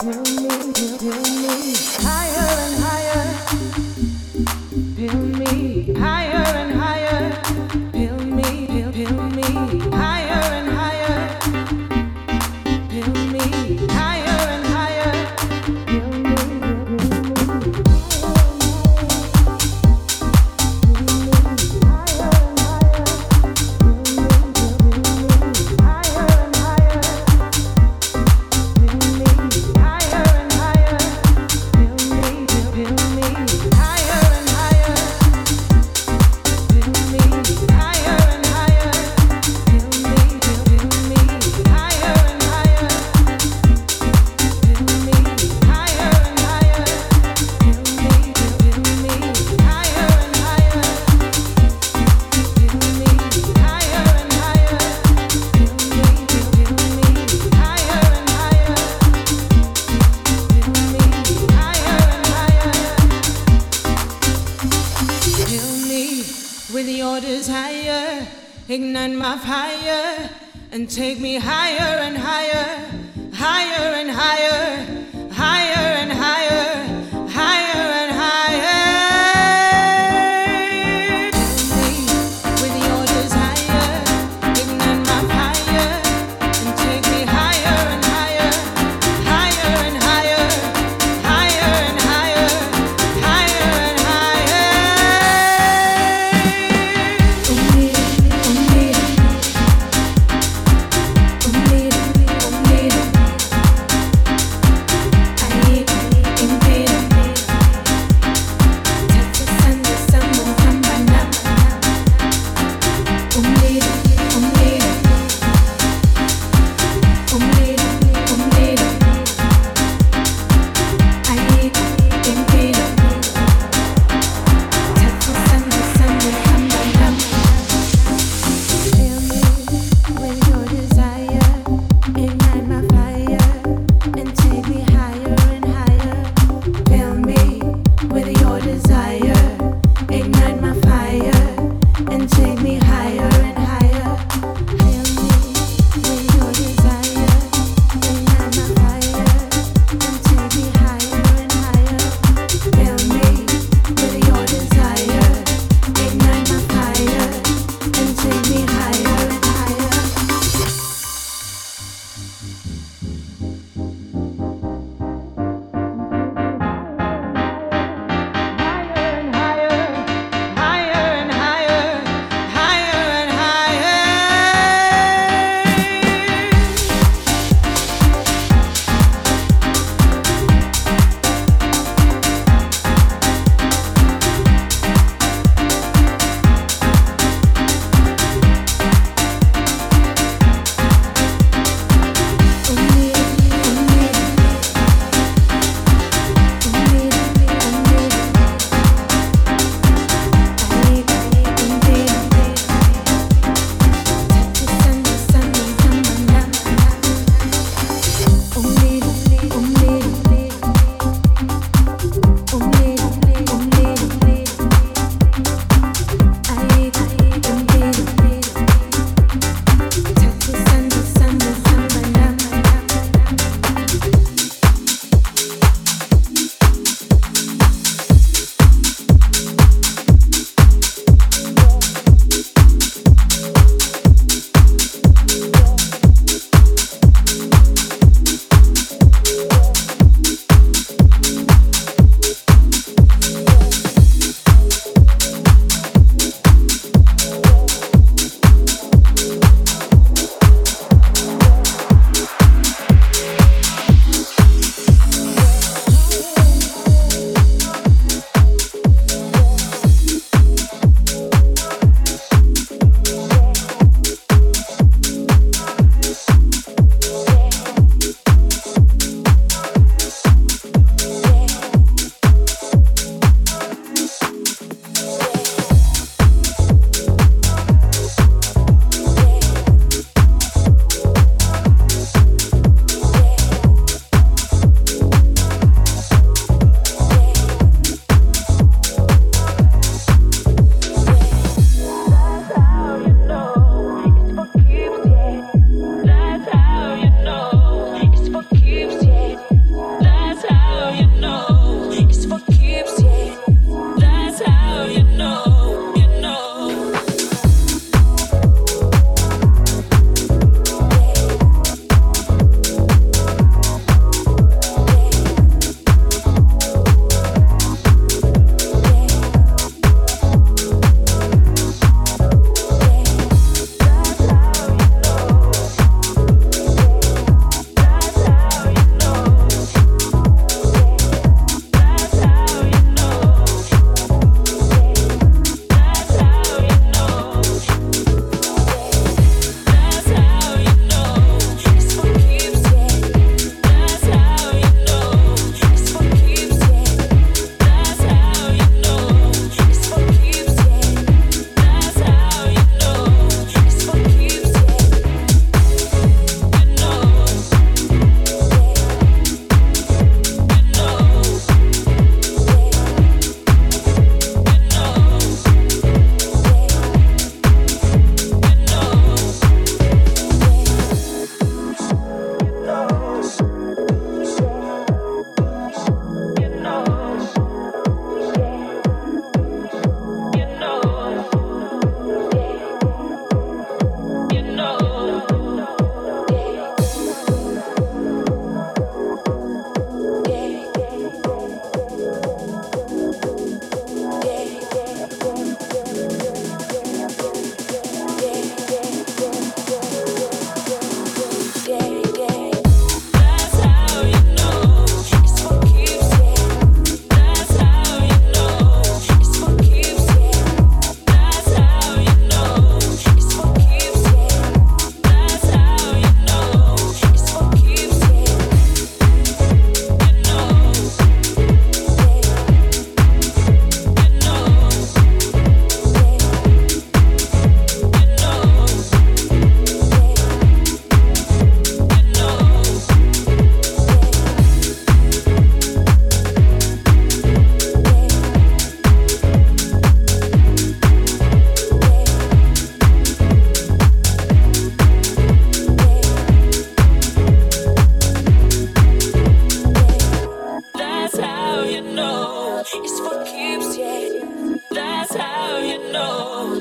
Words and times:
Higher 0.00 0.14
and 2.64 2.74
higher, 2.84 3.26
feel 4.94 5.18
me 5.18 5.92
higher. 5.94 6.37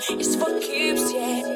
It's 0.10 0.36
for 0.36 0.60
keeps, 0.60 1.14
yeah. 1.14 1.56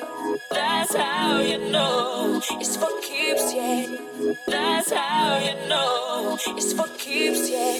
That's 0.50 0.96
how 0.96 1.40
you 1.40 1.72
know 1.72 2.42
it's 2.52 2.76
for 2.76 2.90
keeps, 3.02 3.54
yeah. 3.54 3.88
That's 4.48 4.92
how 4.92 5.38
you 5.40 5.56
know 5.70 6.38
it's 6.48 6.74
for 6.74 6.88
keeps, 6.98 7.50
yeah. 7.50 7.80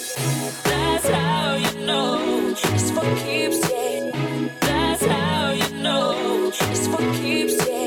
That's 0.64 1.08
how 1.08 1.54
you 1.56 1.86
know 1.86 2.54
it's 2.74 2.90
for 2.90 3.02
keeps, 3.16 3.70
yeah. 3.70 4.50
That's 4.60 5.04
how 5.04 5.52
you 5.52 5.82
know 5.82 6.50
it's 6.50 6.86
for 6.88 7.02
keeps, 7.14 7.68
yeah. 7.68 7.81